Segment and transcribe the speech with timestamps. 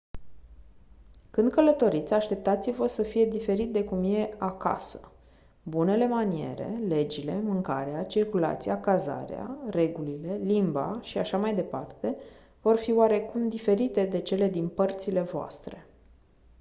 [1.31, 5.11] când călătoriți așteptați-vă să fie diferit de cum e «acasă».
[5.63, 12.15] bunele maniere legile mâncarea circulația cazarea regulile limba și așa mai departe
[12.61, 15.85] vor fi oarecum diferite de cele din părțile voastre.